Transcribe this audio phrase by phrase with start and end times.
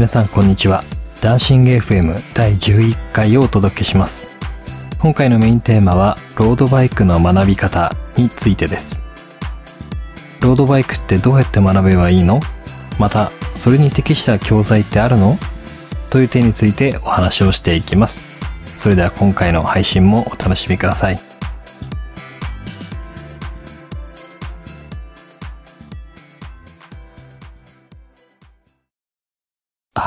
[0.00, 0.82] 皆さんこんにちは。
[1.20, 4.30] ダンシング FM 第11回をお届けします。
[4.98, 9.02] 今回のメインテーマはロードバイクの学び方についてです。
[10.40, 12.40] ロードバイクってどうやって学べばいいの？
[12.98, 15.36] またそれに適した教材ってあるの？
[16.08, 18.24] という点についてお話をしていきます。
[18.78, 21.29] それでは今回の配信もお楽しみください。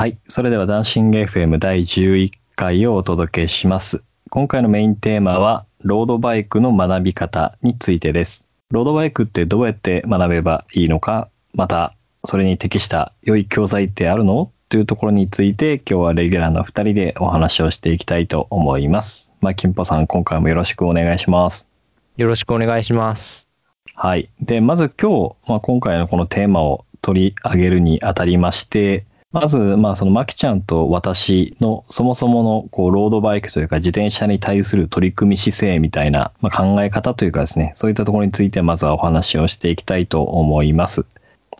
[0.04, 0.18] はい。
[0.28, 4.04] それではダンシング FM 第11回をお届けします。
[4.28, 8.46] 今回のメインテーマは、ロードバイクの学び方についてです。
[8.70, 14.52] ロードバイクってどうやって学べばいいのか、また、それに適した良い教材ってあるの？
[14.68, 19.32] というところについて、今日はレギュラーの2人でお話をしていきたいと思います。
[19.40, 21.70] まあ、金ポさん、今回もよろしくお願いします。
[22.18, 23.48] よろしくお願いします。
[23.94, 24.28] はい。
[24.38, 41.04] で、まず今日、まあ、今回のこのテーマを取り上げるにあたりまして、まず、まあ、その、まきちゃんと私のそもそもの、こう、ロードバイクというか、自転車に対する取り組み姿勢みたいな、まあ、考え方というかですね、そういったところについて、まずはお話をしていきたいと思います。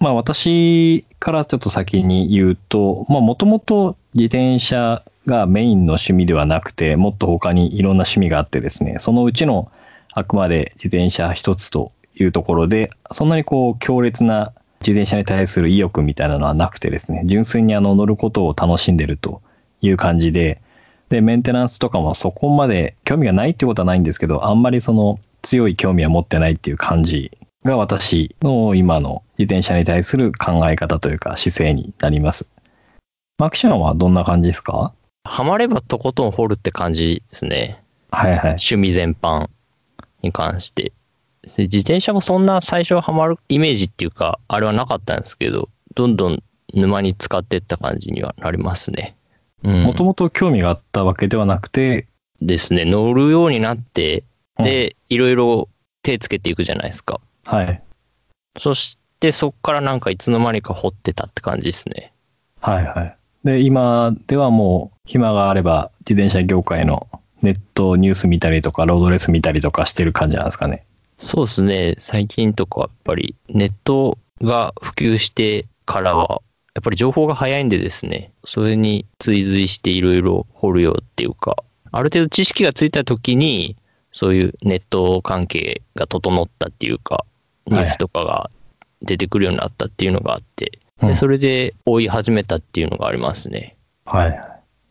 [0.01, 9.69] まあ、私からちょっと先に言うと、まあ、もともと自転車がメインの趣味ではなくて、もっと他にいろんな趣味があってですね、そのうちの、
[10.13, 14.53] あくまで自転車一つというところで、そんなにこう強烈な
[14.87, 19.41] 自転車に対する意欲みたいなのはなくてですね、純粋にあの乗ることを楽しんでると
[19.81, 20.61] いう感じで、
[21.09, 32.49] で、メンテナンスとかもそこまで興味がないってことはないんですけど、あんまりその強い興味は持ってないっていう感じが私の今の自転車に対する考え方というか姿勢になります。
[33.39, 34.93] マクションはどんな感じですか？
[35.25, 37.83] ハマればとことん掘るって感じですね。
[38.11, 38.41] はいはい。
[38.43, 39.49] 趣味全般
[40.23, 40.93] に関して。
[41.57, 49.17] で自転車もそんな最初はハマるイメージっていうか、あれはなかったんですけど、どんどん沼に使っていった感じにはなりますね。
[49.63, 52.07] うんもともと興味があったわけではなくて、
[52.41, 52.85] ですね。
[52.85, 54.25] 乗るようになって、
[54.59, 55.69] で、いろいろ
[56.03, 57.21] 手つけていくじゃないですか。
[57.45, 57.83] はい。
[58.59, 62.13] そしてそっからなんかいつの間にか掘ってたって感じですね。
[62.61, 63.17] はいはい。
[63.45, 67.09] で、今ではもう暇があれば自転車業界の
[67.43, 70.85] ネットニュース見たりとか、ロードレース見たりとかしてる感じなんですかね。
[71.19, 71.95] そうですね。
[71.99, 76.43] 最近とかやっぱりネットが普及してからは、
[76.75, 81.57] やっぱり情報が早いんでですね、それに追随していろいろ掘るよっていうか、
[81.93, 83.77] ある程度知識がついた時に、
[84.13, 87.25] そういうネット関係が整ったっていうか、
[87.67, 88.51] ニュースとかが
[89.03, 93.77] 出てくるようになったっていうのがあって、うんでそれで追い始めたっていうのがありますね。
[94.07, 94.41] はい。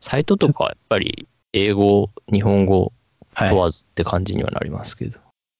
[0.02, 2.92] サイトとかはやっぱり英語、日本語
[3.34, 3.50] はい。
[3.50, 5.18] 問わずって感じにはなりますけど。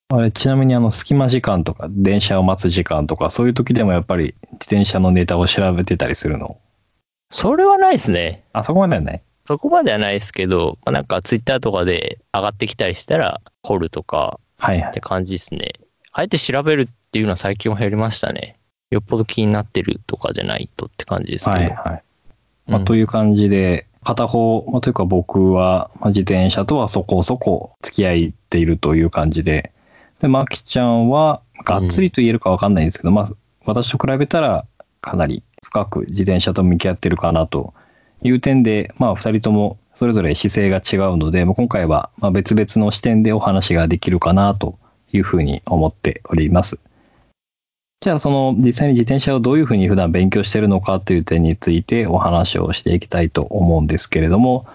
[0.10, 6.60] あれちなみにあの隙間時間とか電車を待つ時間とかそういう時でもやっぱり自転車のネタを調べてたりするの？
[7.32, 8.44] それはないですね。
[8.54, 15.74] あそこまではないそこまではないですけど、まあ、なんかツイッターとかで上がってきたりしたら、掘るとかはいはいって感じですね。
[16.12, 18.58] あえて調べるっていうのは最近は減りましたね。
[18.92, 21.56] よっぽど気になってるとかじゃないとって感じですけど。
[21.58, 22.04] はいはい、
[22.68, 29.73] まあ、うんという感じで片方、まあ、というか僕はまあ自転車とはそこそこ付き合っているという感じで
[30.24, 33.30] でマキちゃんはがっつりと言えるか分かんないんですけど、まあ
[33.66, 34.66] 私と比べたら
[35.02, 37.74] かなり深く自転車と向き合ってるかなと
[38.22, 44.80] いう点でまあ2人ともそれぞれ姿勢が違うので、まあ今回はまあ別々の視点でお話ができるかなと
[45.12, 46.80] いうふうに思っております。
[48.00, 54.66] じゃあその実際に自転車をどういうふうに普段勉強しているのかという点についてお話をしていきたいと思うんですけれども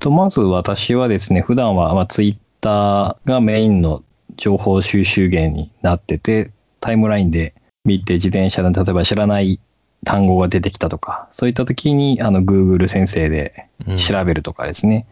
[0.00, 4.02] とまず私はですね普段はまあツイッターがメインの
[4.40, 9.60] 情報収集源になっててタイムラインで見て自転車で例えば知らない
[10.04, 15.06] 単語が出てきたとかそういった時にあの Google 先生でうん調べるとかですね。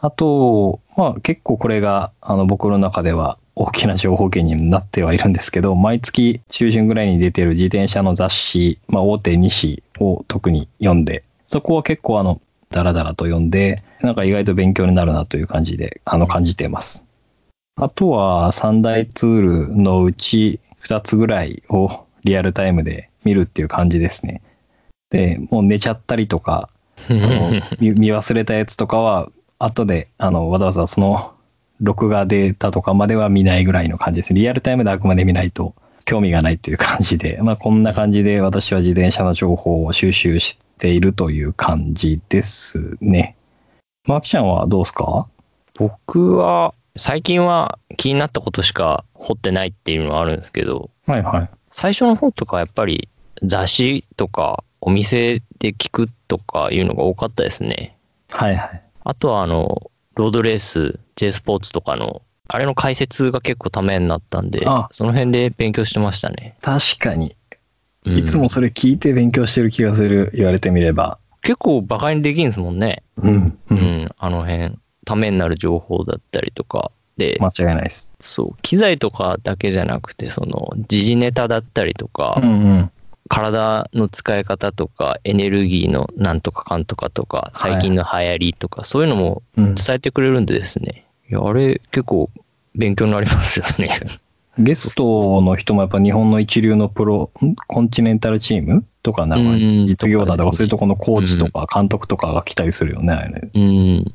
[0.00, 12.40] あと、まあ結構これがあの僕の中では大きな情報源になってはいるんですけど、毎月中旬ぐらいに出てる自転車の雑誌、まあ大手2紙を特に読んで、そこは結構あの、
[12.70, 17.06] ダラダラと読んで、なんか意外と勉強になるなという感じで、あの感じています。
[17.76, 24.42] あとは三大ツールのうち2つぐらいをリアルタイムで見るっていう感じですね。
[25.10, 26.68] で、もう寝ちゃったりとか、
[27.80, 29.28] 見忘れたやつとかは
[29.58, 31.32] 後であのわざわざその
[31.80, 35.74] 録画データとかまでは見ないぐらいの感じですリアルタイムであくまで見ないと
[36.04, 43.36] 興味がないっていう感じで、まあ、こんな感じで私は自転車の情報を収集しているという感じですね。
[44.06, 45.26] マーキちゃんはどうですか？
[45.76, 53.08] 僕は、最近は気になったことしか掘ってないっていうのはあるんですけど、はいはい最初の方とかやっぱり
[53.42, 57.96] 雑誌とかお店で聞くとかいうのが多かったですね。
[58.30, 58.82] はいはい。
[59.02, 66.56] あとはあの、ロードレース、J スポーツとかの、あれの解説が結構ためになったんであ、その辺で勉強してましたね。
[66.60, 67.34] 確かに。
[68.06, 70.30] うんいつもそれ聞いて勉強してる気がする。
[70.34, 71.18] 言われてみれば。
[71.40, 73.02] 結構バカにできんすもんね。
[73.16, 73.58] うん。
[73.70, 73.74] う。
[73.74, 74.76] うんん、あの辺。
[75.04, 76.90] ためになる情報だったりとか。
[77.16, 78.12] で、間違いないです。
[78.20, 82.90] そう、機材とかだけじゃなくて、その、時事ネタだったりとか、うんうん。
[83.28, 91.06] 体の使い方とか、エネルギーのなんとかかんとかとか、最近の流行りとか、そういうのもうん、伝えてくれるんでですね。
[91.30, 92.30] いや、あれ結構
[92.74, 94.00] 勉強になりますよね。
[94.58, 103.50] ゲストの人もやっぱ日本の一流のプロ、んコンチネンタルチームとか、なんかうん実業団とかそういうところのコーチとか監督とかが来たりするよね。
[103.54, 104.04] うん。
[104.04, 104.12] だ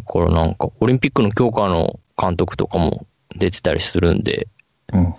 [0.00, 3.06] からなんか、オリンピックの強化の監督とかも
[3.36, 4.48] 出てたりするんで、
[4.92, 5.14] うん。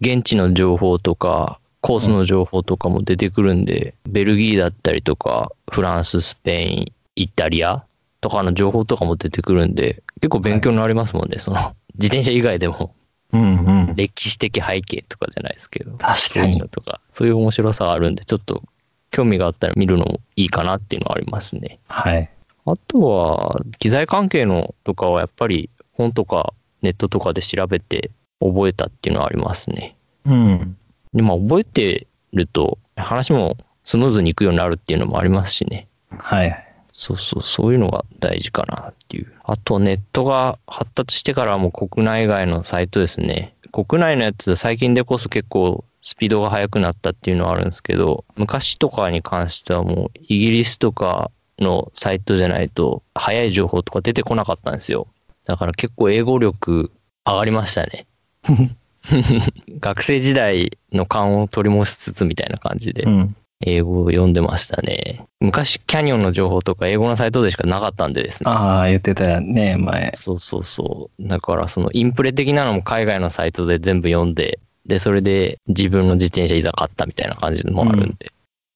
[0.00, 7.84] 現地の情報とか、コースの情報とかも出てくるんで、ベルギーだったりとか、フランス、スペイン、イタリア
[8.22, 12.94] とかの情報とかも出てくるんで、結構勉強になりますもんね、その、自転車以外でも、
[13.32, 13.96] うんうん。
[13.96, 18.62] 歴史的背景とかじゃないですけど、確かそういうとか、そういう面白さがあるんで、ちょっと
[19.10, 21.78] 興味があったら見るのもいいかなっていうのはありますね。
[21.88, 22.30] はい。
[22.66, 28.10] あとは、機材関係のとかはやっぱり本とかネットとかで調べて
[28.40, 29.96] 覚えたっていうのはありますね。
[30.24, 30.76] うん。
[31.12, 35.88] で、まあ覚えてると話もスムーズにいくようになるっていうのもありますしね。
[36.18, 36.66] はい。
[36.92, 39.32] そうそう、そういうのが大事かなっていう。
[39.46, 43.54] あとネットが発達してからはもう国内外のサイトですね。
[43.72, 55.08] 国内のやつ最近でこそ結構スピードが速くなったっていうのはあるんですけど、昔とかに関してはもうイギリスとかのサイトじゃないと速い情報とか出てこなかったんですよ。
[55.44, 56.90] だから結構英語力
[57.26, 58.06] 上がりましたね。
[59.80, 63.36] 学生時代の勘を取り戻しつつみたいな感じでうん。
[63.66, 65.24] 英語を読んでましたね。
[65.40, 68.50] 昔キャニオンの情報とか英語のサイトでしかなかったんでですね。
[68.50, 70.12] ああ、言ってたよね、前。
[70.14, 71.28] そうそうそう。
[71.28, 78.32] だからそのインプレ的なのも海外のサイトで全部読んで、で、それで自分の自転車いざ買ったみたいな感じもあるんで。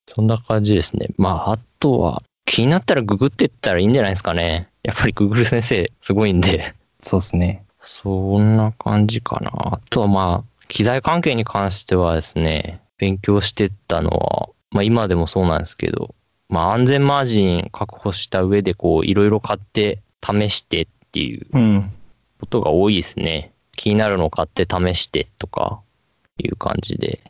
[0.09, 1.09] そんな感じですね。
[1.19, 4.69] まあ、あとは気になったらググってったらいいんじゃないですかね。
[4.83, 6.75] やっぱりグーグル先生すごいんで。
[7.03, 7.63] そうですね。
[7.83, 9.51] そんな感じかな。
[9.55, 16.15] あとはまあ、機材関係に関してはですね、勉強してったのは、まあ今でもそうなんですけど、
[16.49, 21.93] まあ安全マージン確保した上でこう、いろいろ買って試してっていううん。
[22.41, 23.53] ことが多いですね。
[23.77, 25.81] 気になるのを買って試してとか
[26.39, 27.21] いう感じで。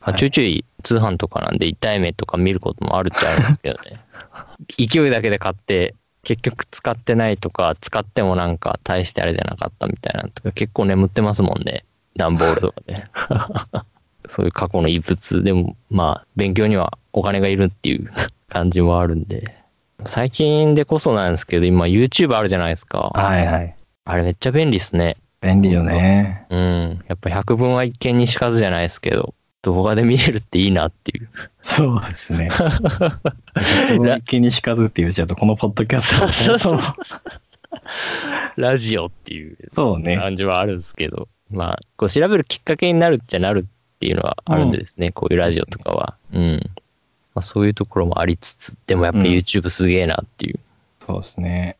[0.00, 4.00] まあ、はいちょいちょい通販とかなんで痛い目とか見ることもあるっちゃあるんですけどね。
[4.78, 11.84] 勢いだけで買って結局使ってないとか使ってもなんか大してあれじゃなかったみたいなのとか結構眠ってますもんね。
[12.16, 13.06] 段ボールとかで。
[14.28, 18.10] そういう過去の遺物でもまあ勉強にはお金がいるっていう
[18.48, 19.56] 感じもあるんで。
[20.06, 23.10] 最近でこそなんですけど今 YouTube あるじゃないですか。
[23.14, 23.74] はいはい。
[24.04, 25.16] あれめっちゃ便利っすね。
[25.40, 26.46] 便利よね。
[26.50, 27.04] うん。
[27.08, 31.28] やっぱ百分は一見にしかずじゃないですけど、動画で見れるっていいなっていう。
[31.60, 32.50] そうですね。
[33.90, 36.94] 一気にしかずって言っちゃうと、このポッドキャスト そうそうそう
[38.56, 40.16] ラジオっていうそうね。
[40.16, 43.66] 感じはあるんですけど、まあ、こう調べるきっかけになるっちゃなる
[43.98, 46.14] っていうのはあるんでですね、こういうラジオとかは。
[46.32, 46.70] うん。
[47.34, 50.60] まあ、そういうところもありつつ、でもやっぱうん YouTube すげえなっていう。
[51.04, 51.76] そうですね。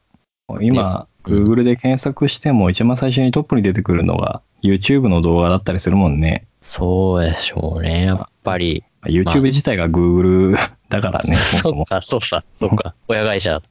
[0.61, 6.47] 今、Google で検索しても一番最初にトップに出てくるのが YouTube の動画だったりするもんね。
[6.61, 8.83] そうでしょうね、やっぱり。
[9.05, 10.57] YouTube 自体が Google
[10.89, 11.77] だからね、 そもそも。
[11.77, 12.95] そうか、そうさ、そうか。
[13.07, 13.63] 親会社。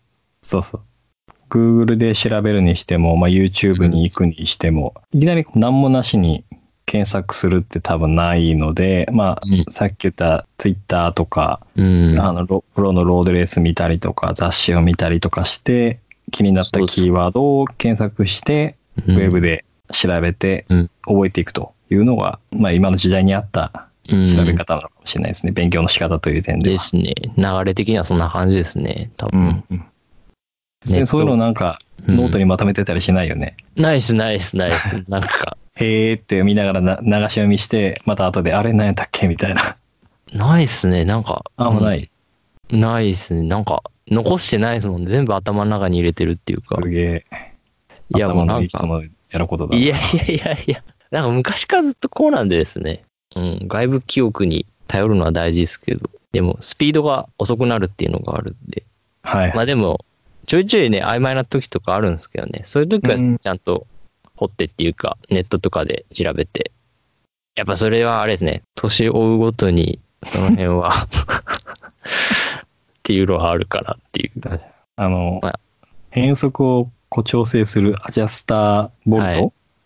[0.42, 0.82] そうそう。
[1.50, 6.44] Google で調べるにしても、まあ、YouTube に行くにしても、いきなり何もなしに
[6.88, 12.20] 検索するって多分ないので、まあ、うんさっき言った Twitter とか、うん。
[12.20, 16.00] あのロプロのロードレース見たりとか、雑誌を見たりとかして、
[16.32, 18.76] 気になったキーワードを検索して、
[19.06, 25.52] うんウェブで調べてうん覚えていくというのが、まあ、今の時代に合ったうん調べ方なのかもしれないですね。
[25.52, 26.78] 勉強の仕方という点では。
[26.78, 27.14] ですね。
[27.36, 29.42] 流れ的にはそんな感じですね、多分。
[29.42, 29.86] んうん
[30.86, 33.58] でそういうのなんか、うんノートにまとめてたりしないよね。
[33.76, 35.04] ナイスナイスナイス。
[35.10, 39.78] なんか、へーって見ながらな流し読みして、また後で、あれ何やったっけみたいな。
[40.34, 41.06] ないっすね。
[41.06, 41.46] なんか。
[41.56, 42.00] あ、もうない。
[42.00, 42.10] うん
[42.70, 43.44] ないっすね。
[43.44, 45.12] なんか、残してないですもんね。
[45.12, 46.78] 全部頭の中に入れてるっていうか。
[46.82, 47.26] すげえ。
[48.14, 49.02] いや、も頭うないんか。
[49.32, 49.78] やることだ。
[49.78, 50.84] いやいやいやいや。
[51.12, 53.04] なんか昔からずっとこうなんでですね。
[53.36, 53.68] うん。
[53.68, 56.10] 外部記憶に頼るのは大事ですけど。
[56.34, 58.84] でも、スピードが遅くなるっていうのがあるんで。
[59.24, 59.54] はい。
[59.56, 60.04] まあでも、
[60.46, 62.64] ちょいちょいね、曖昧な時とかあるんですけどね。
[62.66, 63.88] そういう時はうんちゃんと
[64.38, 66.72] 掘ってっていうか、ネットとかで調べて。
[67.56, 68.62] やっぱそれはあれですね。
[68.76, 71.08] 年を追うごとに、その辺は っ
[73.04, 74.32] ていうのはあるかなっていう。
[74.96, 75.60] あの、まあ
[76.10, 79.34] 変速をこう調整するアジャスターボルト、はい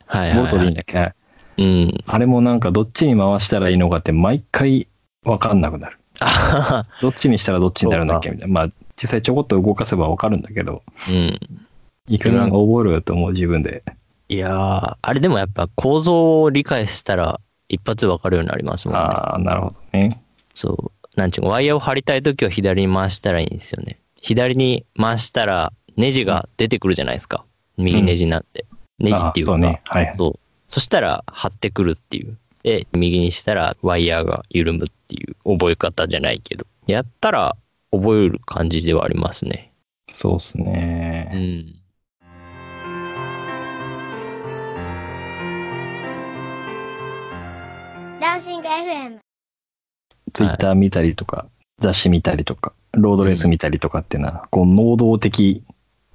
[0.05, 1.13] はいはい、ボルトでいいんだっけ、
[1.58, 1.98] うん。
[2.05, 4.88] あれもなんかどっちに回したらいいのかって毎回
[5.25, 5.98] わかんなくなる。
[6.20, 8.29] あ どっちにしたらどっちになるんだっけ？
[8.29, 8.53] みたいな。
[8.53, 11.39] まあ実際ちょこっと動かせばわかるんだけど、うん。
[12.08, 13.84] いくら覚えるよと思う自分で。
[14.31, 19.01] いやー、あれでもやっぱ構造を理解したら一発でわかるようになりますもんね。
[19.01, 20.23] ああ、なるほどね。
[20.53, 21.19] そう。
[21.19, 24.00] なんちゅうの、ワイヤーを張りたいときは左に回したらいいんですよね。
[24.21, 27.43] 左に回したらネジが出てくるじゃないですか。
[27.75, 28.65] 右ネジになって。
[29.00, 29.81] ネジっていうか、あそうね。
[29.89, 30.15] はいはい。
[30.15, 30.39] そう。
[30.69, 32.38] そしたら張ってくるっていう。
[32.63, 36.65] で、右にしたらワイヤーが緩むっていう覚え方じゃないけど。
[36.88, 37.57] やったら
[37.91, 39.73] 覚える感じではありますね。
[40.13, 41.31] そうっすうね。
[41.33, 41.80] ん。
[48.22, 49.18] ダンシング FM
[50.32, 51.48] ツイッター見たりとか、
[51.80, 55.63] 雑誌見たりとか、ロードレース見たりとかっていうのは、こう、能動的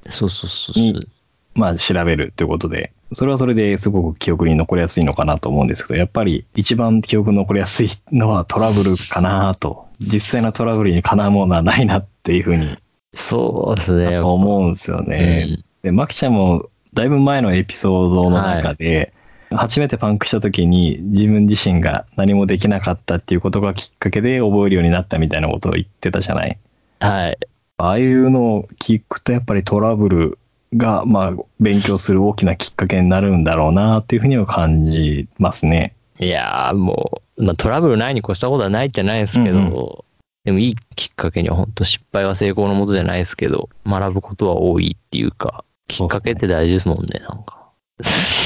[0.08, 0.84] そうそうそうそう。
[0.84, 1.08] に
[1.56, 12.78] まあ調べるということで、それはそれですごく記憶に残りやすいのかなと思うんですけど、やっぱり一番記憶に残りやすいのはトラブルかなと、実際のトラブルにかなうものはないなっていうふうに
[13.16, 14.20] そうですね。
[14.20, 15.46] 思うんですよね。
[15.50, 19.12] うんで、マキちゃんもだいぶ前のエピソードの中で、
[19.50, 26.58] 初めてパンクした時に自分自身が何もできなかったっていうことがきっかけで覚えるようになったみたいなことを言ってたじゃない。
[27.00, 27.38] はい。
[27.78, 30.38] ああいうのを聞くとやっぱりトラブル
[30.76, 35.94] がまあ勉強する大きなきっかけになるんだろうなっていうふうには感じますね。
[36.18, 40.04] いやーもう、まあ、トラブルないに越したことはないじゃないですけど、うんう
[40.46, 47.65] でもいいきっかけには本当失敗は成功のもとじゃないですけど、学ぶことは多いっていうか、きっかけって大事ですもんね、なんか。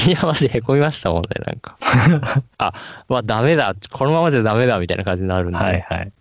[0.07, 1.77] いや、マジへこみましたもんね、なんか。
[2.57, 2.73] あ、
[3.09, 5.57] まあダメだ、このままじゃダメだみたいな感じになるんで。
[5.57, 6.11] はいはい。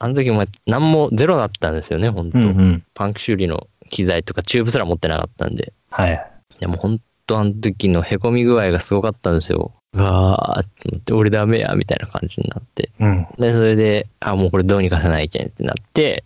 [0.00, 2.84] あの時も何もゼロだったんですよね、本当、うんうん。
[2.94, 5.72] パンク修理の機材とかチューブすら持ってなかったんで。
[5.90, 6.24] はい。
[6.60, 9.72] でも本当あの時のへこみ具合がすごかったんですよ。
[9.94, 12.90] うわーって思って、俺ダメや、みたいな感じになって。
[13.00, 13.26] うん。
[13.38, 16.24] で、それで、あ、もうこれどうにかさないけんってなって、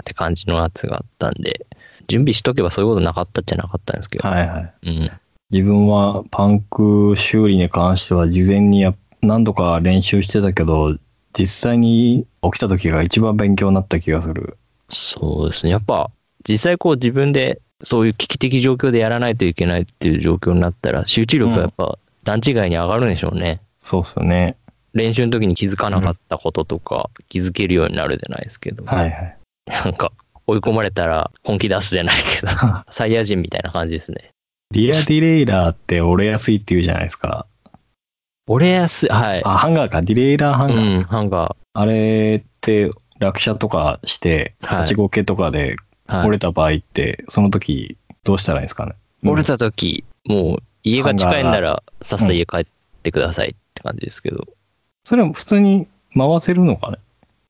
[0.00, 1.66] って感じのやつがあったんで、
[2.06, 4.28] 準備しとけばそういうことなかったっちゃなかったんですけど。
[4.28, 4.72] はいはい。
[4.86, 5.10] うん。
[5.50, 10.96] 自分はパンク修理に関しては事前にや何度か練習してたけど、
[11.32, 14.58] 実際に起きた時が一番勉強になった気がする。
[14.88, 15.72] そうですね。
[15.72, 16.10] やっぱ、
[16.48, 23.60] 実際こう自分でそういう危機的状況でやらないといけないっていう状況になったら、集中力がやっぱ段違いに上がるんでしょうね。
[23.80, 24.56] そうっすよね。
[24.92, 28.84] 練習の時に気づかなかったこととか、気づけるようになるじゃないですけど。
[28.84, 29.36] はいはい。
[29.66, 30.12] なんか、
[30.46, 32.52] 追い込まれたら本気出すじゃないけど、
[32.90, 34.30] サイヤ人みたいな感じですね。
[34.70, 37.46] リアディレイラーって折れやすいって言うじゃないですか。
[38.46, 39.42] 折れやすい、はい。
[39.44, 40.02] あ、ハンガーか。
[40.02, 40.96] ディレイラーハンガー。
[40.96, 46.16] うん、ハンガあれって落車とかして、はい立ちこけとかでー。
[46.18, 48.94] はい、折れた場合って、その時どうしたらいいんですかね？
[49.24, 52.66] 折れた時、もう家が近いんなら、さっさと家帰っ
[53.02, 54.46] てくださいって感じですけど、
[55.04, 56.98] それは普通に回せるのかね？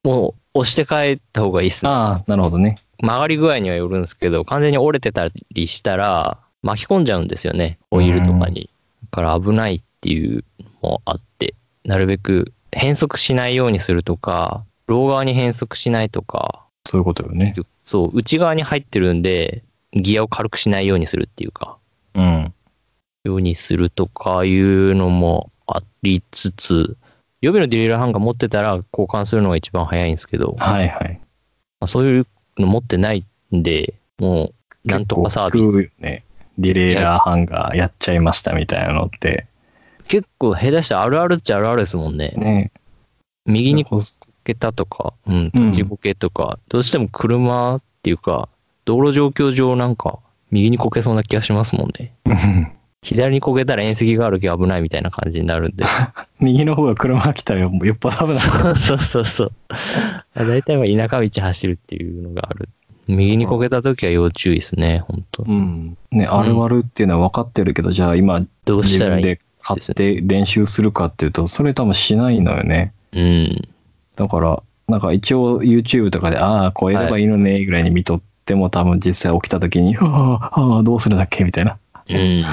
[0.05, 1.91] もう押して帰った方がいいっすね。
[1.91, 2.79] ああ、なるほどね。
[3.01, 8.71] 曲がり具合にはよるんですけど、完全に折れてたりしたら、巻き込んじゃうんですよね、オイルとかに。
[9.05, 17.55] だから危ないっていうのもあって、なるべく変速しないようにするとか、ロー側に変速しないとか、そういうことよね。
[17.85, 19.63] そう、内側に入ってるんで、
[19.93, 21.77] ギアを軽くしないようにするっていうか、
[22.15, 22.53] うん。
[23.25, 26.97] ようにするとかいうのもありつつ、
[27.41, 31.21] 予備のディレイラーハンガー持ってたら交換するのが一番早いんですけど、まはいはい。
[31.81, 32.27] あ、そういう
[32.59, 33.25] の持ってない
[33.55, 34.53] んで、も
[34.85, 35.91] う、なんとかサービス。
[35.99, 36.25] ね。
[36.59, 39.47] ディレイラーハンガーやっちゃいましたみたいなのって。
[40.09, 42.33] 結構下手したらあるあるっちゃあるあるですもんね。
[42.37, 42.73] ね。
[43.47, 44.01] 右にこ
[44.45, 48.49] けたとか、うん、うん立ちこけとか、どうしても車っていうか、
[48.85, 50.19] 道路状況上なんか、
[50.51, 52.13] 右にこけそうな気がしますもんね。
[52.25, 52.73] うん
[53.03, 55.85] 左にこけたら縁石があるけ危ないみたいな感じになるんで。
[56.41, 58.39] 右の方が車が来たらよっぽど危ない。
[58.39, 59.53] そうそうそうそう。
[60.35, 62.69] 大体は田舎道走るっていうのがある。
[63.09, 65.97] 右にこけた時は要注意ですね、本当うん。
[66.11, 69.25] ね、あるあるっていうのは分かってるけど、じゃあ今どうしたらいい？
[69.25, 72.93] 自分で買って練習するかっていうと、それ多分しないのよね。
[73.13, 73.69] うん。
[74.17, 81.77] だから、なんか一応 YouTube とかで、ああ、こうやればいいのね、ぐらいに見とっても、多分実際起きた時に、 ああ、どうするんだっけみたいな。
[82.09, 82.45] うん。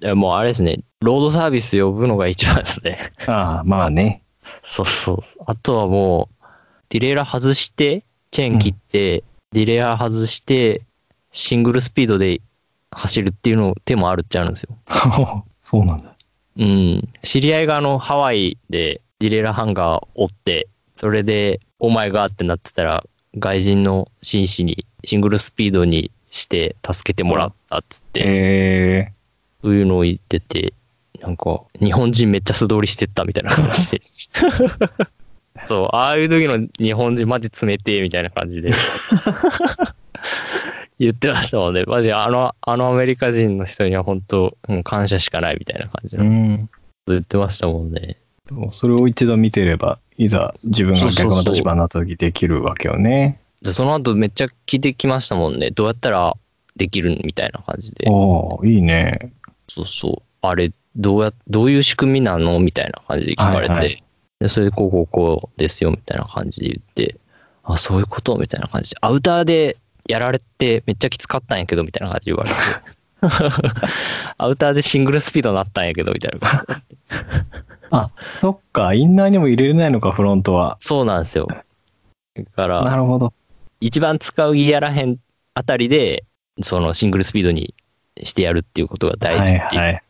[0.00, 2.98] でもうあれですね、ロードサービス呼ぶのが一番ですね。
[3.26, 4.22] ああ、まあね。
[4.62, 5.18] そうそう。
[5.46, 6.44] あとはもう、
[6.90, 9.24] ディレイラー外して、チェーン切って、
[9.54, 10.82] ディレイラー外して、
[11.30, 12.40] シングルスピードで
[12.90, 14.76] 走るっていうの手もあるっちゃあるんですよ。
[15.62, 16.12] そうなんだ。
[16.56, 17.08] うん。
[17.22, 23.04] 知り合いがあの、ハワイでディレイラーハンガー折って、それで、お前がってなってたら、
[23.38, 29.12] 外人の紳士にシングルスピードにして助けてもらったっつって、え
[29.62, 30.74] そういうのを言ってて、
[31.20, 34.00] なんか、日本人めっちゃ素通りしてったみたいな感じで。
[35.66, 38.70] そう、ああいう時の日本人マジ冷てえみたいな感じで。
[40.98, 41.84] 言ってましたもんね。
[41.86, 46.70] マジあの、あのアメリカ人の人には本当、もう感謝しかないみたいな感じー、うのん。
[47.08, 48.18] 言ってましたもんね。
[48.46, 53.40] でもそれを一度見てれば、いざ自分が逆の立場になった時できるわけよね。
[53.62, 55.70] で、その後めっちゃ聞いてきましたもんね。
[55.70, 56.36] どうやったら
[56.76, 58.06] できるみたいな感じで。
[58.08, 59.32] おおいいね。
[59.68, 60.22] そうそう。
[60.42, 64.03] あれ、どうや、どういう仕組みなのみたいな感じで聞かれて、はいはい
[64.44, 67.16] で、それでこうこうこうですよ、みたいな感じで言って、
[67.62, 68.36] あ、そういうこと？
[68.36, 72.56] みたいな感じで、アウターでやられてめっちゃきつかったんやけど、みたいな感じで言われて、
[74.36, 77.02] アウターでシングルスピードになったんやけど、みたいな感じで。
[77.90, 80.76] あ、そっか、インナーにも入れれないのか、フロントは。
[80.80, 81.48] そうなんですよ。
[81.48, 81.64] だ
[82.54, 83.32] から、なるほど。
[83.80, 85.16] 一番使うギアらへん
[85.54, 86.24] あたりで、
[86.62, 87.74] そのシングルスピードに
[88.22, 90.02] してやるっていうことが大事っていう。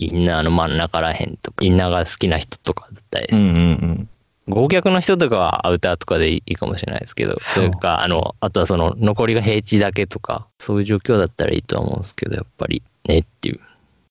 [0.00, 4.08] インナーの真ん中らへんとか、インナーが好きな人とかだったりうんうんうん。
[4.48, 13.60] 合脚の人とかはアウターとかでいいかもしれないですけど、そうか、あの、あとはその残りが平地だけとか、そういう状況だったらいいとは思うんですけど、やっぱりねっていう。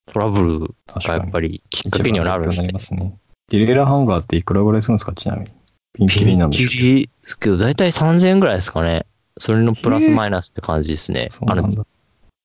[0.06, 3.12] トラブルがやっぱりきっかけにはなるんですねすね。
[3.48, 5.50] ディレイラーハンガーっていくらぐらいするんですか、ちなみに。
[5.92, 9.06] ピンキリなんでピンすかキリですけど、だいたい3000円ぐらいですかね。
[9.38, 11.28] それのプラスマイナスって感じですね。
[11.46, 11.86] あの、そうなんだ。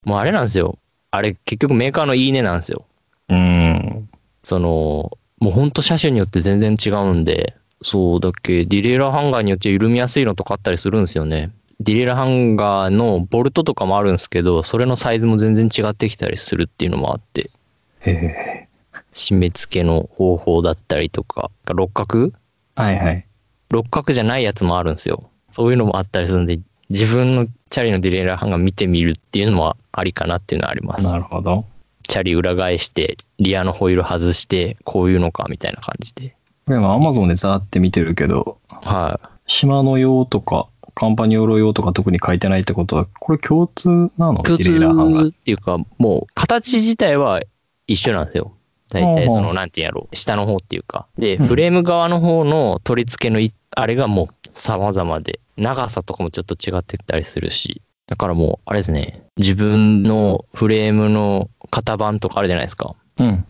[0.05, 0.77] もうあれなんですよ。
[1.11, 2.85] あれ結局メーカーのいいねなんですよ。
[3.29, 4.09] うん。
[4.43, 11.51] その、もうほんと車種によって全然違うんで、そうだっけ、ディレイラーハンガーによって緩みやすいのとかあったりするんですよね。
[11.79, 17.49] ディレイラーハンガーのボルトとかもあるんですけど、それのサイズも全然違ってきたりするっていうのもあって、
[18.01, 18.67] へえ。
[19.13, 22.31] 締め付けの方法だったりとか、六角？
[22.75, 23.25] はいはい。
[23.69, 25.29] 六角じゃないやつもあるんですよ。
[25.51, 31.03] そういうのもあったりするんで、自分のチャリのディレイラーハンガー見てみるっていうのもありかなっていうのはあります。
[31.03, 31.65] なるほど。
[32.07, 36.35] チャリ裏返して、リアのホイール外して、こういうのかみたいな感じで。
[36.65, 39.27] これ今アマゾンでザーって見てるけど、はい。
[39.47, 44.43] 島の用とか、カンパニオロ用とか特に書いてないってことは、これ共通なの？
[44.43, 47.41] 共通っていうか、もう形自体は
[47.87, 48.53] 一緒なんですよ。
[48.89, 51.07] 大体その、なんてやろう、下の方っていうか。
[51.17, 62.95] で、うんフレーム側の方の取り付けのいあれがもう様々で、長さとかもちょっと違ってたりするし、だからもう、あれですね、自分のフレームの型番とかあるじゃないですか。
[63.17, 63.45] うん。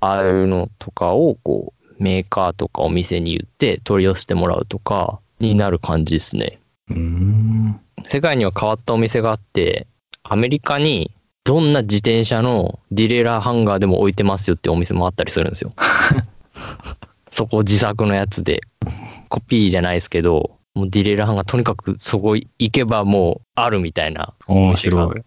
[0.00, 6.58] ああいうのとかを、こう、メーカーとかお店に言って取り寄せてもらうとかになる感じですね。
[6.90, 7.80] うーん。
[8.04, 9.86] 世界には変わったお店があって、
[10.22, 11.10] アメリカに
[11.44, 15.72] どんな自転車のディレイラーハンガーでも置いてますよってお店もあったりするんですよ。
[17.30, 18.60] そこ自作のやつで、
[19.28, 25.22] コピーじゃないですけど、もうディレイラーハンガーとにかくそこ行けばもうあるみたいなお面白い。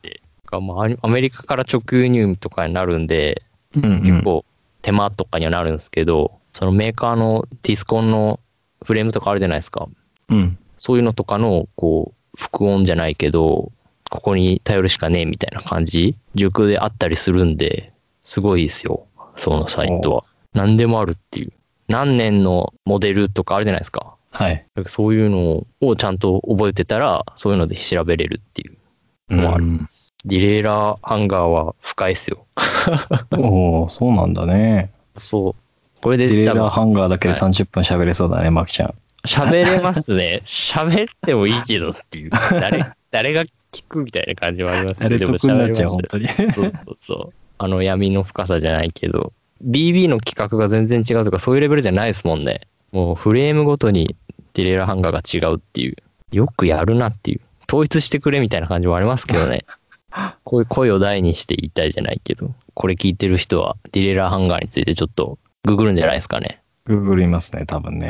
[0.45, 3.43] がまあアメリカから直輸入とかになるんで、
[3.75, 4.45] うんうん結構
[4.81, 8.39] 手間とかにはなるんですけど、そのメーカーのディスコンの
[8.86, 9.88] フレームとかあるじゃないですか。
[10.29, 10.57] うん。
[10.77, 13.71] そういうのとかの、こう、副音じゃないけど、
[14.10, 17.91] ここに頼るしかねえみたいな感じ、状況であったりするんで、
[18.23, 19.05] すごいですよ。
[19.36, 20.23] そのサイトは。
[20.53, 21.53] 何でもあるっていう。
[21.88, 24.15] 何年のモデルとかあるじゃないですか。
[24.38, 24.65] はい。
[24.86, 29.36] そういうのをちゃんと覚えてたら、そういうので調べれるっていう。
[29.36, 29.88] もうあるうん
[30.26, 32.45] ディレイラーハンガーは深いっすよ。
[33.38, 34.91] おおそうなんだね。
[35.15, 36.02] そう。
[36.02, 38.93] これでディレイラーハンガーだけではい30分喋れそうだね、マキちゃん。
[39.26, 40.41] 喋れますね。
[40.45, 42.32] 喋ってもいいけどっていう。
[42.52, 46.28] 誰、 誰が聞くみたいな感じもあります誰得になっちゃう、本当に。
[46.28, 47.34] そうそうそう。
[47.58, 49.34] あの闇の深さじゃないけど、
[49.65, 52.62] BB の規格が全然違うとかそういうレベルじゃないですもんね。
[52.91, 54.15] もうフレームごとに
[54.58, 55.96] ディレイラーハンガーが違うっていう。
[56.32, 57.41] よくやるなっていう。
[57.70, 59.65] 統一してくれみたいな感じもありますけどね。
[60.43, 66.60] こういう声を大にして言いたいじゃないけど、これ聞いてる人はディレイラーハンガーについてちょっとググるんじゃないですかね。
[66.86, 68.10] ググりますね、多分ね。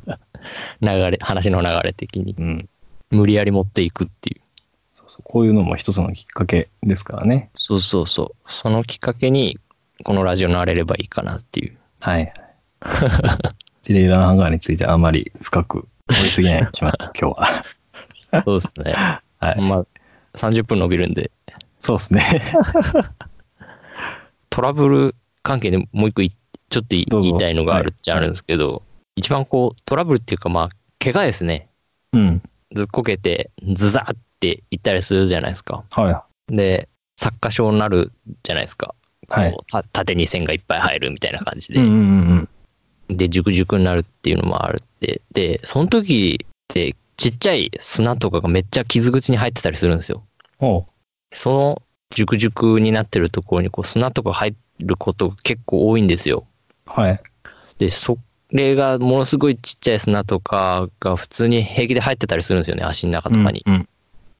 [0.82, 2.34] 流れ、話の流れ的に。
[2.38, 2.68] うん。
[3.10, 4.40] 無理やり持っていくっていう。
[4.92, 5.22] そうそう。
[5.24, 7.48] こういうのも一つのきっかけですからね。
[7.54, 8.52] そうそうそう。
[8.52, 9.58] そのきっかけに、
[10.04, 11.78] このラジオになれればいいかなっていう。
[12.00, 12.34] はい。
[13.92, 18.44] レイラーハンガーについてあまり深く掘りすぎないしましょう、 今日は。
[18.44, 18.94] そうですね。
[19.38, 19.60] はい。
[19.60, 19.86] まあ、
[20.36, 21.30] 30分伸びるんで、
[21.78, 22.22] そうですね。
[24.50, 26.32] トラブル関係でもう一個い
[26.70, 28.82] ちょっと言いたいのがあるっちゃあるんですけど、
[29.16, 30.68] 一番こう、トラブルっていうかまあ、
[30.98, 31.68] 怪我ですね。
[32.12, 32.42] うん。
[32.74, 35.84] ずっこけて、ズザーっていったりするじゃないですか。
[35.90, 38.94] はで、作家症になるじゃないですか。
[39.28, 39.56] はい
[39.92, 41.76] 縦に線がいっぱい入るみたいな感じい。
[41.76, 41.82] で。
[41.82, 42.00] うんうんう
[42.34, 42.43] ん
[43.08, 45.22] で、熟熟になるっていうのもあるって。
[45.32, 50.24] で、その時ってちっちゃい砂とかがめっちゃ傷口に入ってたりするんですよ。
[50.60, 50.84] おう
[51.32, 51.82] その
[52.14, 56.46] 熟熟になってるところにこう砂とか入ることが結構多いんですよ。
[56.86, 57.20] はい。
[57.78, 58.18] で、そ
[58.50, 63.64] れがものすごいちっちゃい砂とかが普通に平気で入ってたりするんですよね、足の中とかに。
[63.66, 63.88] うん。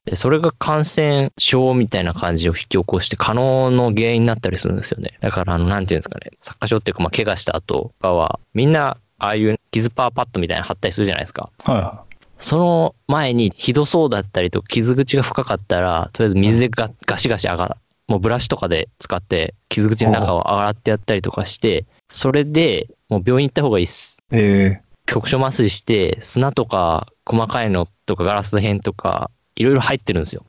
[0.04, 5.14] でそれが感染症みたいな感じを引き起こして可能の原因になったりするんですよね。
[5.20, 11.50] だから、あの、なんていうんですかね、サッカー症っていうか、まあ、怪我した後とかは、みんな、ああいう傷パーパッドみたいなの貼ったりするじゃないですか。
[11.64, 12.04] は
[12.36, 24.18] その前にひどそうだったりと傷口が深かったら、とりあえず水でガガシガシ上がもうブラシとかで使って傷口の中を洗ってやったりとかして、それでもう病院行った方がいいっす。
[24.32, 24.36] い。
[24.36, 30.44] え局所麻酔して砂とか細かいのとかガラス片とかいろいろ入ってるんですよ。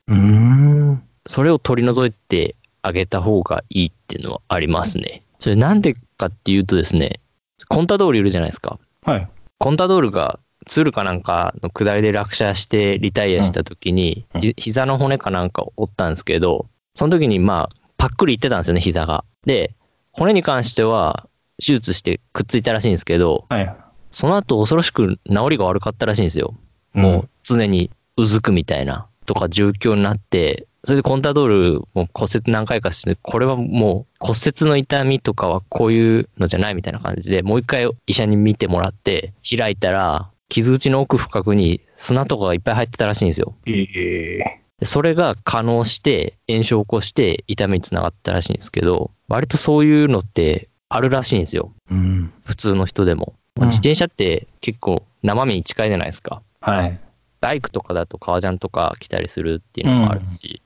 [1.25, 5.23] それを取り除いてあげた方がいいっていうのはありますね。
[5.39, 7.19] それなんでかっていうとですね、
[7.69, 8.79] コンタドールいるじゃないですか。
[9.03, 9.29] はい。
[9.57, 19.23] コンタドールがツールかなんかの下りで落車してリタイアした時に、うんひ膝の骨かなんかを折ったんですけど、その時にまあ、パックリいってたんですよね、膝が。
[19.45, 19.75] で、
[20.11, 21.27] 骨に関しては
[21.59, 23.75] 手術してくっついたらしいんですけど、はい。
[24.11, 26.55] その後恐ろしく治りが悪かったらしいんですよ。
[26.93, 43.55] もう常にうずくみたいなとか状況になって、それでコンタドールも骨折何回かして、これはもう骨折の痛みとかはこういうのじゃないみたいな感じで、もう一回医者に見てもらって、開いたら、傷口の奥深くに砂とかがいっぱい入ってたらしいんですよ。
[43.65, 51.71] ええでそれが可能して炎症を起こして痛みにつながったらしいんですけど、割とそういうのってあるらしいんですよ。
[51.89, 52.33] うん。
[52.43, 53.35] 普通の人でも。
[53.57, 56.41] 自転車って結構生身に近いじゃないですか。
[56.59, 56.99] はい。
[57.45, 60.63] バイクとかだと革ジャンとか来たりするっていうのもあるし、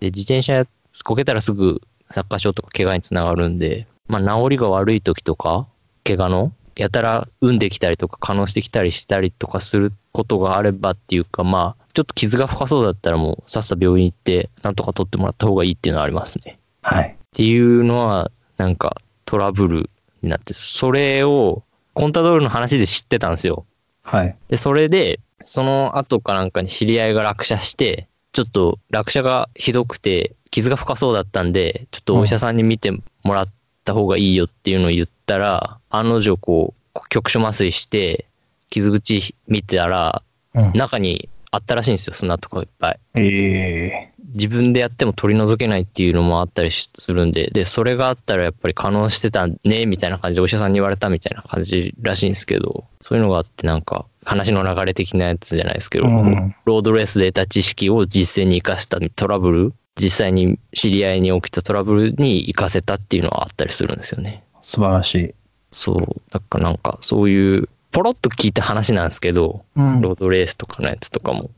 [0.00, 0.66] で、自転車
[1.04, 5.66] こけたらすぐサッカー症とか怪我につながるんで、まあ治りが悪い時とか、
[6.04, 16.58] 怪我のやたら産んできたりとか可能してきたりしたりとかすることがあればっていうか、まあ、ちょっと傷が深そうだったらもうさっさ病院行って、なんとか取ってもらった方がいいっていうのはありますね。
[16.80, 17.10] はい。
[17.10, 19.90] っていうのは、なんかトラブル
[20.22, 23.66] になって、それをコンタドールの話で知ってたんですよ。
[24.02, 24.36] はい。
[24.48, 32.90] で、それで、その後かなんかに知り合いが落車して、ちょっと落車がひどくて、傷が深そうだったんで、ちょっとお医者さんに見て
[33.22, 33.48] もらっ
[33.84, 38.26] た方がいいよっていうのを言ったら、案の定こう、局所麻酔して、
[38.70, 40.22] 傷口見てたら、
[40.54, 40.72] うん。
[40.74, 43.00] 中にあったらしいんですよ、砂とかいっぱい。
[43.14, 64.44] ええ自分でやっても取り除けないっていうのもあったりするんで、で、それがあったらやっぱり可能してたね、みたいな感じでお医者さんに言われたみたいな感じらしいんですけど、そういうのがあってなんか話の流れ的なやつじゃないですけど、うんロードレースで得た知識を実践に生かしたトラブル、実際に知り合いに起きたトラブルに生かせたっていうのはあったりするんですよね。
[64.62, 65.34] 素晴らしい。
[65.72, 71.50] そう、だからなんかそういう、ポロッと聞いた話なんですけど、うんロードレースとかのやつとかも。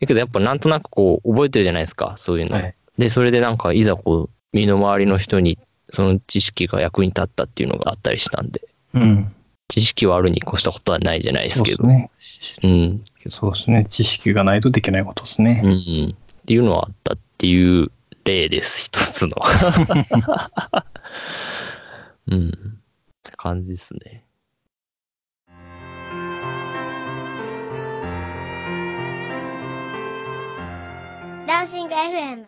[0.00, 2.56] だけどやっぱなんとなくこう覚えてるじゃないですか、そういうの。
[2.56, 2.74] はい。
[2.96, 5.58] で、それでなんかいざこう、身の回りの人に
[5.90, 8.62] その知識が役に立ったっていうのがあったりしたんで、
[8.94, 9.34] うん。
[9.68, 11.86] 知識はあるに越したことはないじゃないですそうけど。
[11.86, 12.10] ですね。
[12.62, 13.04] うん。
[13.28, 13.86] そうですね。
[13.88, 15.72] 知識がないとできないことですねうん。。
[15.72, 16.14] っ
[16.46, 17.90] ていうのはあったっていう
[18.24, 19.36] 例です、一つの。
[22.28, 22.48] うん。
[22.48, 22.52] っ
[23.22, 24.24] て感じですね。
[31.50, 32.44] ダンシング FM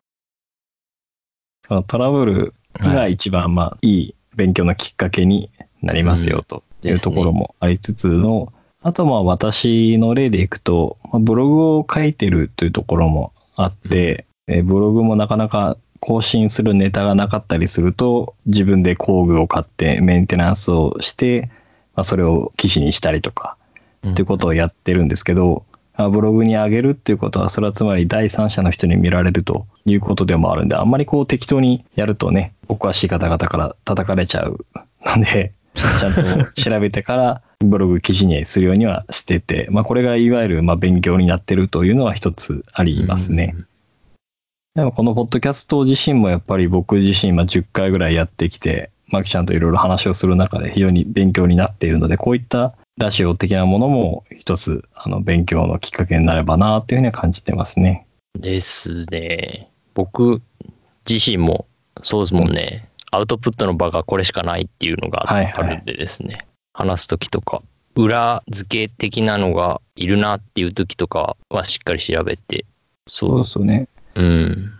[1.67, 5.51] そのトラブルが一番、まあ、いい勉強のきっかけに
[5.83, 21.51] なりますよというところもありつつの、あとまあ私の例でいくと、まあ、ブログを書いてるというところもあって、えーブログもなかなか更新するネタがなかったりすると、自分で工具を買ってメンテナンスをして、
[21.97, 23.57] まあ、それを記事にしたりとか、
[24.05, 24.13] うん。
[24.13, 34.65] っていうことをやってるんですけど、あブログに上げるっていうことは、それはつまり第三者の人に見られるということでもあるんで、あんまりこう適当にやるとね、お詳しい方々から叩かれちゃう
[35.05, 43.55] ので、 ちゃんと調べてからブログ記事にするようにはしてて、まあこれがいわゆるまあ勉強になってるというのは一つありますね。。
[44.75, 58.07] でもこのポッドキャスト自身もやっぱり僕自身今10回ぐらいやってきて、マキちゃんといろいろ話をする中で非常に勉強になっているので、こういったラジオ的なものも一つあの勉強のきっかけになればなっていうふうには感じてますね。
[58.39, 59.71] ですね。
[59.95, 60.43] 僕
[61.09, 61.67] 自身も
[62.03, 62.89] そうですもんね。
[63.11, 66.47] アウトプットの場がこれしかないっていうのがあはいはいるんでですね。
[66.75, 67.63] 話すときとか、
[67.95, 72.65] 裏付け的なのがいるなっていうときとかはしっかり調べて。
[73.07, 73.89] そうですよね。
[74.15, 74.73] うん。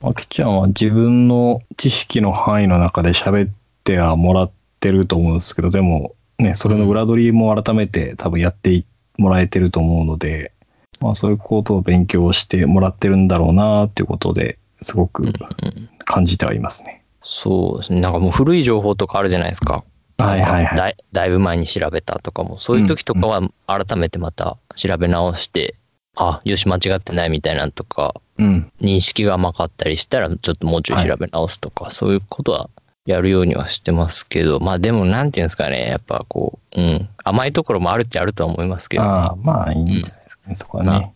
[0.00, 3.52] マキちゃんは自分の知識の範囲の中で喋っ
[3.84, 8.84] てはもらってると思うんですけど、でもね、それの裏取りも改めて多分やって
[9.18, 10.52] もらえてると思うので、
[11.00, 17.04] まあそういうことを勉強してもらってるんだろうなっていうことですごくうんうん感じてはいますね。
[17.22, 18.00] そうですね。
[18.00, 19.84] なんかもう古い情報とかあるじゃないですか。
[20.18, 25.74] はいはいはいだいだいぶ前に調べたとかも、そういう時とかは改めてまた調べ直して、
[26.16, 28.72] あ、よし間違ってないみたいなんとか、うん。
[28.80, 32.68] 認識が甘かったりしたら、ちょっともうちょい調べ直すとか、そういうことは
[33.06, 41.12] やるようにはしてますけど、まあでもなんていうんですかね、やっぱこう、うん、甘いところもあるっちゃあるとは思いますけど、ああ、まあいいんじゃないですかね、そこはね。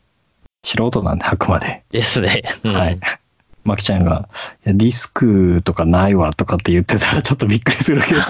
[0.64, 1.84] 素人なんで、あくまで。
[1.90, 2.42] ですね。
[2.64, 2.98] うんはい。
[3.64, 4.28] マキちゃんが、
[4.66, 8.20] いやディスクとかないわとかって言ってたらちょっとびっくりするけど。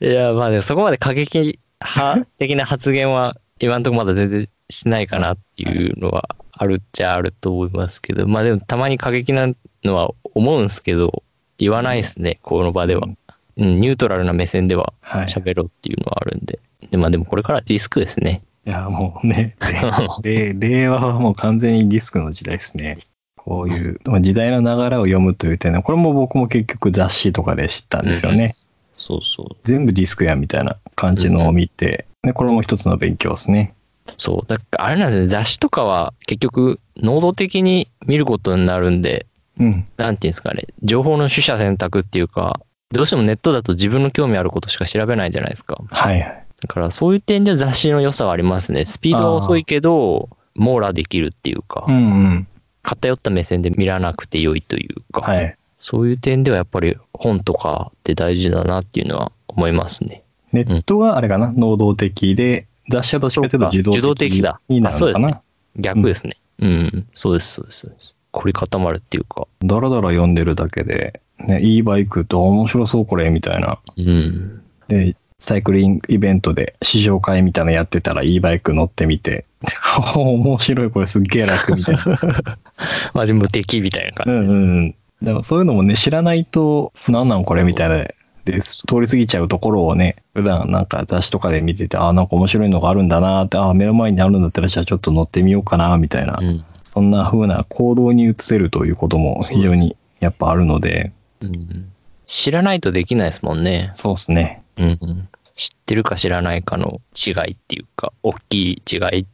[0.00, 9.48] いや、まあでもそこまで過激派的な発言は今のところまだ全然しないかなっていうのはあるっちゃあると思いますけど、まあでもたまに過激な
[9.84, 11.22] のは思うんですけど、
[11.58, 13.08] 言わないですね、この場では。
[13.56, 15.24] うん、ニュートラルな目線でははい。
[15.24, 16.58] い喋ろうっていうのはあるんで。
[16.90, 18.42] でまあでもこれからディスクですね。
[18.66, 19.56] や、もうね、
[20.22, 22.98] 令令和はもう完全にディスクの時代ですね。
[23.36, 28.56] こういう、まあ時代の流れを読むという点で、これも僕も結局雑誌とかで知ったんですよね。
[28.96, 29.56] そうそう。
[29.64, 33.72] 全部ディスクやみたいな感じのを見て、でこれも一つの勉強ですね。
[34.16, 34.46] そう。
[34.46, 39.26] だからあれなんですよね、雑誌とかは結局、能動的に見ることになるんで、
[39.58, 39.86] うん。
[39.96, 42.60] なんていうんですかね、情報の取捨選択っていうか、
[42.92, 45.82] どうしてもネットだと自分の興味あることしか調べないじゃないですか。
[45.90, 46.46] はいはい。
[46.62, 48.84] だからそういう点で雑誌の良さはありますね。
[48.84, 52.48] スピードは遅いけど、網羅できるっていうか、うんうん。
[52.82, 55.56] 偏った目線で見らなくて良いというか、はい。
[55.78, 60.22] そういう点ではやっぱり本とかって大事だなっていうのは思いますね。
[60.52, 65.40] ネットはあれかな、能動的で、雑誌はどっちかというと自動的受動的だになるのかなあそうですね。
[65.76, 66.36] 逆ですね。
[66.60, 68.15] うん、そうです、そうです、そうです。
[68.36, 73.78] 凝り固まるっていうか、だらだら読んでるだけで、ね、いいバイクと面白そうこれみたいな。
[73.96, 74.62] うん。
[74.88, 79.46] で、サイクリングイベントで試乗会みたいなのやってたらいいバイク乗ってみて、
[80.14, 82.02] 面白いこれすっげえ楽みたいな。
[83.14, 84.40] まあ、全部敵みたいな感じ。
[84.40, 84.94] うんうんうん。
[85.22, 88.04] でもそういうのもね、知らないと、なんなんこれみたいな。
[88.44, 96.38] で、通り過ぎちゃうところをね、普段なんか雑誌とかで見てて、ああ、なんか面白いのがあるんだなって、ああ、目の前にあるんだったら、じゃあちょっと乗ってみようかな、みたいな。
[96.40, 96.64] うん。
[96.96, 101.92] そんな風な行動に移せるということも非常にやっぱあるので、うん
[102.26, 103.92] 知らないとできないですもんね。
[103.94, 104.64] そうですね。
[104.78, 105.28] うんうん。
[105.54, 109.26] 知ってるか知らないかの違いっていうか、大きい違い、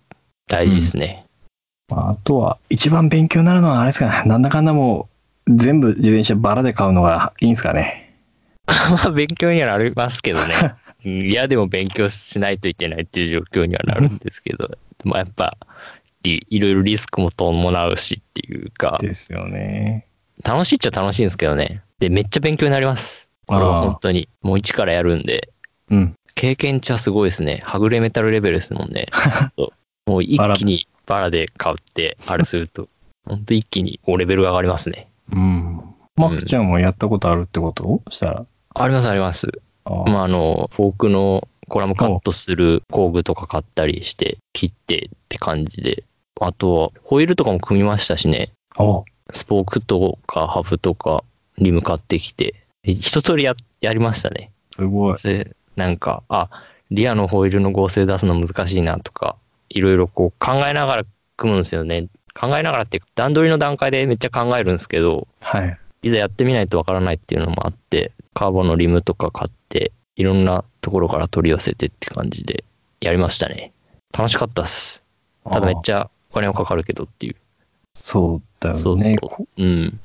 [0.46, 1.24] 大事ですね。
[1.88, 4.28] まあ、あとは、一番勉強になるのはあれですかね。
[4.28, 5.08] なんだかんだも
[5.46, 8.14] う、全部自転車バラで買うのがいいんですかね。
[8.66, 10.54] まあ、勉強にはなりますけどね。
[11.06, 15.56] うん嫌でも勉強しないといけないっていう状況にはなるんですけど、 まあやっぱ
[16.30, 20.06] い、いろいろリスクも伴うしっていうか、ですよね。
[20.44, 21.82] 楽しいっちゃ楽しいんですけどね。
[21.98, 23.28] で、めっちゃ勉強になります。
[23.46, 24.28] これは本当に。
[24.42, 25.50] もう一からやるんで、
[25.90, 26.14] うん。
[26.34, 27.60] 経験値はすごいですね。
[27.64, 29.06] はぐれメタルレベルですもんね。
[30.06, 32.88] もう一気にバラで買って、あれすると、
[33.26, 35.08] 本当一気にこうレベルが上がりますね。
[35.32, 35.80] うん。
[36.16, 38.02] マクちゃんもやったことあるってこと？
[38.10, 38.46] したら。
[38.74, 39.48] ありますあります。
[39.84, 46.04] あまあ、あの、フォークのコラムカットする工具とか買ったりして、切ってって感じで。
[46.40, 48.50] あとは、ホイールとかも組みましたしね。
[48.76, 51.24] あスポークとかハブとか
[51.58, 54.50] リム買ってきて、一通りややりましたね。
[54.74, 55.16] すごい。
[55.22, 56.48] で、なんか、あ、
[56.90, 59.36] リアのホイールの合成出すの難しいなとか、
[59.70, 61.04] いろいろこう考えながら
[61.36, 62.08] 組むんですよね。
[62.34, 65.78] 考えながらって段取りの段階でめっちゃ考えるんですけど、はい。
[66.02, 72.64] いざやってみないとわからないっていうのもあって、カーボンのリムとか買って、いろんなところから取り寄せてって感じで
[73.00, 73.72] やりましたね。
[74.16, 75.02] 楽しかったっす。
[75.50, 77.36] ただめっちゃお金はかかるけどっていう。
[77.94, 78.80] そうだよね。
[78.80, 80.00] そうそうこうん。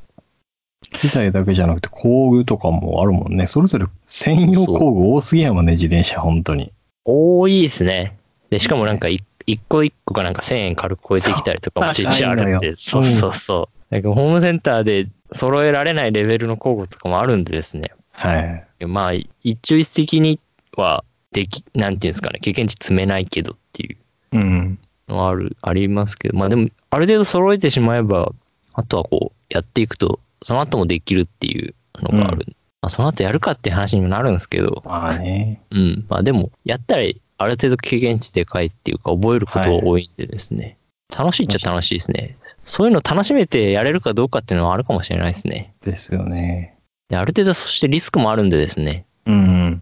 [0.91, 3.47] 機材だけじゃなくて工具とかもあるもんね。
[3.47, 6.71] それぞれ専用工具多すぎやもんね、自転車、本当に。
[7.05, 8.17] 多いですね。
[8.49, 13.93] で、しかもなんかい一個一個がなんか1000円軽く超えてきたりとかもちいちあるんで、そうそうそう。
[13.93, 17.91] なんかホームセンターで揃えられないレベルの工具とかもあるんでですね。
[18.11, 18.85] はい。
[18.85, 20.39] まあ、一朝一夕に
[20.75, 23.97] はでき、なんていうんですかね、経験値積めないけどっていう
[24.33, 24.79] うん。
[25.07, 28.31] のはある、ありますけど、まあでも、ある程度揃えてしまえば、
[28.73, 32.45] あとはこう、やっていくと、その後もできるっていうのがある。
[32.81, 35.61] まあ、その後やるかっていう話にもなるんですけど、まあね。
[35.71, 36.05] うん。
[36.09, 37.03] まあでも、やったら
[37.37, 40.77] ある程度経験値でかいっていうか、覚えることが多いんでですね。
[41.15, 42.37] 楽しいっちゃ楽しいですね。
[42.65, 45.73] そういうの楽しめてやれるかどうかっていうのはあるかもしれないですね。
[45.81, 46.75] ですよね。
[47.09, 49.05] である程度そしてリスクもあるんでですね。
[49.25, 49.81] うん。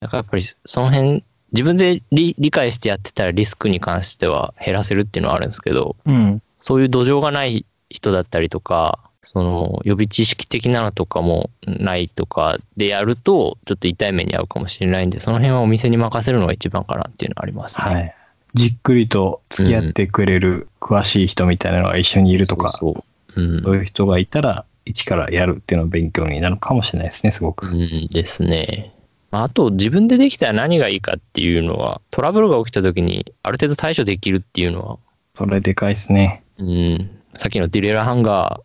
[0.00, 6.42] だからやっぱりその辺、自分で理理解してやってたらリスクに関しては減らせるっていうのはあるんですけど、うん。
[6.60, 17.84] そういう土壌がない人だったりとか、その予備知識的なのとかもないとかでやると、ちょっと痛い目に遭うかもしれないんで、その辺はお店に任せるのが一番かなっていうのはありますね。
[17.84, 18.14] はい。
[18.54, 23.04] じっくりと付き合ってくれる詳しい人みたいなのが一緒にいるとか、そうそ
[23.36, 23.42] う。
[23.42, 23.62] うん。
[23.62, 27.66] そういう人がいたら、一からやるっていうのは勉強になるかもしれないですね、すごく。
[27.66, 28.92] うんですね。
[29.30, 34.98] まああと、自分でできたら何がいいかっていうのは、トラブルが起きた時にある程度対処できるっていうのは、
[35.34, 36.42] それでかいですね。
[36.58, 38.60] うん、さっきのディレイラーハンガ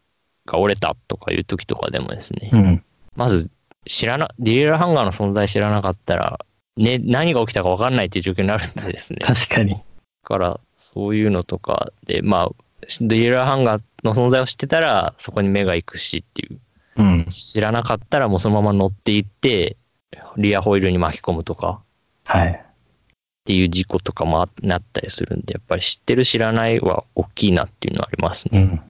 [0.48, 2.84] ーが折れたとかいう時とかでもですね、うん。
[3.16, 3.50] まず
[3.88, 6.40] 知らな、ディレイラーハンガーの存在知らなかったら、
[6.78, 9.20] ね、何が起きたか分かんないっていう状況になるんでですね。
[9.22, 9.82] だ確かに。
[10.24, 12.50] から、そういうのとかで、まあ、
[13.02, 16.60] ディレイラーハンガーの存在を知ってたら、そこに目が行くしっていう。
[16.98, 17.26] うん。
[17.30, 19.78] 知らなかったらもうそのまま乗っていって、
[20.38, 21.82] リアホイールに巻き込むとか
[22.28, 22.50] はい。
[22.50, 22.58] っ
[23.46, 28.60] ていう事故とかもあなったりするんで、やっぱり知ってる知らないは大きいなっていうのはありますね。
[28.60, 28.82] うん。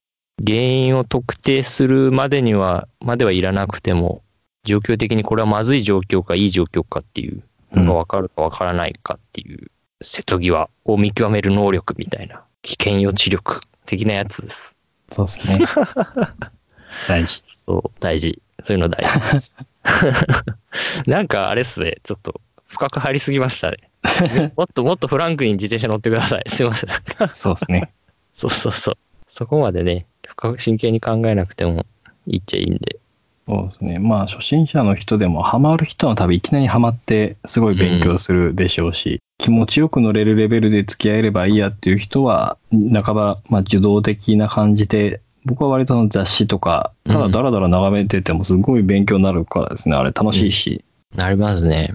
[0.45, 4.21] 原因を特定するまでには、まではいらなくても、
[4.63, 14.77] 状況的にこれはまずい状況かいい状況かっていうのが分かるか分からないかっていう、瀬戸際を見極める能力みたいな、危険予知力的なやつです。
[15.11, 15.65] そうですね。
[17.09, 17.41] 大事。
[17.45, 18.41] そう、大事。
[18.63, 19.55] そういうの大事です。
[21.07, 23.77] なんかあれっすね、ちょっと深く入りすぎましたね。
[24.55, 26.43] もっともっとフランクに自転車乗ってください。
[26.47, 26.89] すいません。
[27.33, 27.91] そうですね。
[28.35, 28.97] そうそうそう。
[29.29, 31.85] そこまでね、深く真剣に考えなくても
[32.27, 32.97] いいっちゃいいんで。
[33.47, 33.99] そうですね。
[33.99, 49.95] まあ、初心者の人でも、ハマる人は多分いきなりハマって、すごい勉強するでしょうし、気持ちよく乗れるレベルで付き合えればいいやっていう人は、半ば、まあ、受動的な感じで、僕は割とその雑誌とか、ただだらだら眺めててもすごい勉強になるからですね。
[49.95, 50.83] あれ楽しいし。
[51.15, 51.93] なりますね。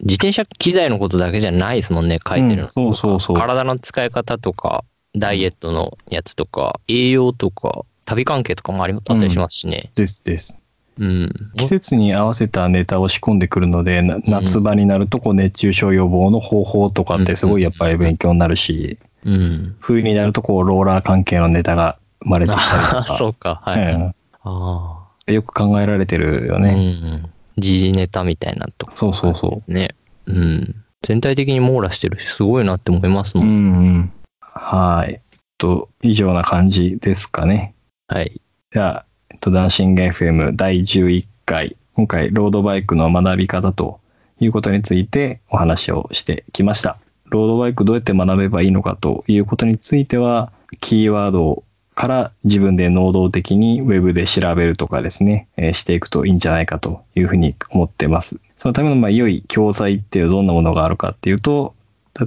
[0.00, 2.62] 自転車機材のことだけじゃないですもんね、書いてるの。
[2.64, 9.90] うんそうそうそう体の使い方とか、ダイエットのやつとか、栄養とか、旅関係とかもありあったりしますしね。
[9.94, 10.58] ですです。
[10.98, 11.32] うん。
[11.56, 19.76] 季節に合わせたネタを仕込んでくるので、な夏場になるとこう熱中症予防の方法とかってすごいやっぱり勉強になるし、うん。
[19.78, 23.16] 冬になるとこうローラー関係のネタが生まれてきたりとか。
[23.16, 23.60] そうか。
[23.64, 23.94] はい。
[23.94, 26.58] うんあよく考えられてるよあ。
[26.58, 26.70] ね。
[26.70, 27.30] うん。
[27.58, 28.96] 時事ネタみたいなとか。
[28.96, 29.94] そうそうそうですね。
[30.26, 30.84] うん。
[31.02, 33.44] 全体的に網羅してるし、すごいなって思いますも。
[33.44, 34.12] うんんうん。
[34.40, 35.20] はい。
[35.58, 37.74] と、以上な感じですかね。
[38.08, 38.40] はい。
[38.72, 44.00] じゃあ、えっと、ダンシング FM 第11回、今回、ロードバイクの学び方と
[44.40, 46.98] いうことについてお話をしてきました。
[47.26, 58.38] ロードバイクどうやって学べばいいのかということについては、キーワードから自分で能動的にウェブで調べるとかですね、えーしていくといいんじゃないかというふうに思ってます。
[58.56, 61.74] そのためのまあ良い教材っていうどんなものがあるかっていうと、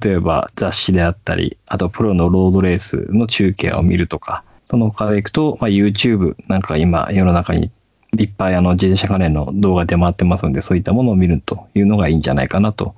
[0.01, 7.69] 例えば雑誌であったり、あとプロのロードレースの中継を見るとか、その他でいくと、まあ、YouTube なんか今世の中に
[8.17, 12.95] いっぱいあの自転車関連の動画出回ってますので、そういったものを見るというのがいいんじゃないかなと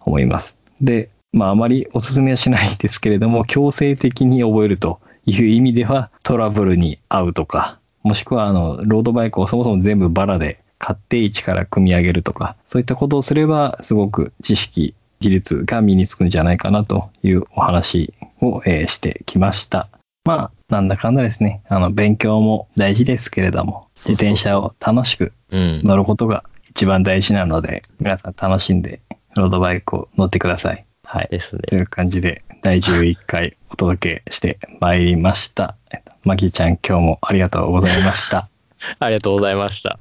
[0.00, 0.58] 思います。
[0.80, 19.88] で、まああまりお勧めはしないですけれども、強制的に覚えるという意味ではトラブルに遭うとか、もしくはあのロードバイクをそもそも全部バラで買って一から組み上げるとか、そういったことをすればすごく知識、技術が身につくんじゃないかなというお話を、えーしてきました。
[20.24, 25.80] まあ、なんだかんだですね、あの、勉強も大事ですけれども、自転車を楽しくうん。
[25.84, 29.00] 乗ることが一番大事なので、皆さん楽しんで
[29.36, 30.84] ロードバイクを乗ってください。
[31.16, 31.28] はい。
[31.30, 31.62] ですね。
[31.66, 35.74] という感じで、第11回お届けしてまいりました。
[35.90, 38.50] えっとマキちゃん、今日もありがとうございました。
[39.00, 39.98] ありがとうございました。